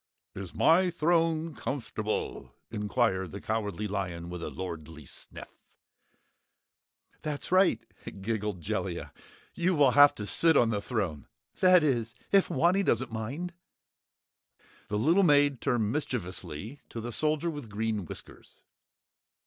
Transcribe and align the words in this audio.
"Is 0.33 0.51
my 0.55 0.89
throne 0.89 1.53
comfortable?" 1.53 2.55
inquired 2.71 3.31
the 3.31 3.39
Cowardly 3.39 3.87
Lion 3.87 4.31
with 4.31 4.41
a 4.41 4.49
lordly 4.49 5.05
sniff. 5.05 5.47
"That's 7.21 7.51
right," 7.51 7.79
giggled 8.19 8.61
Jellia, 8.61 9.13
"you 9.53 9.75
will 9.75 9.91
have 9.91 10.15
to 10.15 10.25
sit 10.25 10.57
on 10.57 10.71
the 10.71 10.81
throne 10.81 11.27
that 11.59 11.83
is, 11.83 12.15
if 12.31 12.49
Wanny 12.49 12.81
doesn't 12.81 13.11
mind?" 13.11 13.53
The 14.87 14.97
little 14.97 15.21
maid 15.21 15.61
turned 15.61 15.91
mischievously 15.91 16.81
to 16.89 16.99
the 16.99 17.11
Soldier 17.11 17.51
with 17.51 17.69
Green 17.69 18.03
Whiskers. 18.05 18.63